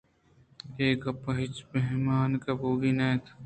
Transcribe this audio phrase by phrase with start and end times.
[0.77, 3.25] اے گپّءَہچ بہمانگ بُوئگی نہ اِنت